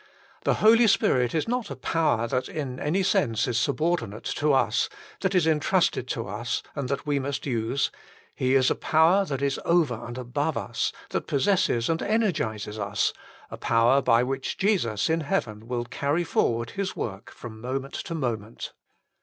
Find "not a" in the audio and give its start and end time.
1.47-1.75